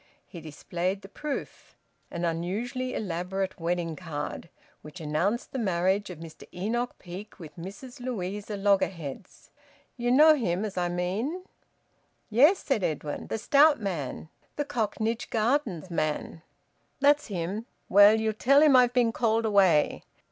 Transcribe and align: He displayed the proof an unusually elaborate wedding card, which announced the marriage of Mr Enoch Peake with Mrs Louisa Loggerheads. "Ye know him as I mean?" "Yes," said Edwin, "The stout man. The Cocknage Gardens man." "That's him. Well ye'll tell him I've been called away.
He 0.25 0.41
displayed 0.41 1.03
the 1.03 1.07
proof 1.07 1.75
an 2.09 2.25
unusually 2.25 2.95
elaborate 2.95 3.59
wedding 3.59 3.95
card, 3.95 4.49
which 4.81 4.99
announced 4.99 5.51
the 5.51 5.59
marriage 5.59 6.09
of 6.09 6.17
Mr 6.17 6.47
Enoch 6.51 6.95
Peake 6.97 7.37
with 7.37 7.55
Mrs 7.55 7.99
Louisa 7.99 8.57
Loggerheads. 8.57 9.51
"Ye 9.97 10.09
know 10.09 10.33
him 10.33 10.65
as 10.65 10.75
I 10.75 10.89
mean?" 10.89 11.43
"Yes," 12.31 12.57
said 12.57 12.83
Edwin, 12.83 13.27
"The 13.27 13.37
stout 13.37 13.79
man. 13.79 14.29
The 14.55 14.65
Cocknage 14.65 15.29
Gardens 15.29 15.91
man." 15.91 16.41
"That's 16.99 17.27
him. 17.27 17.67
Well 17.87 18.19
ye'll 18.19 18.33
tell 18.33 18.63
him 18.63 18.75
I've 18.75 18.93
been 18.93 19.11
called 19.11 19.45
away. 19.45 20.01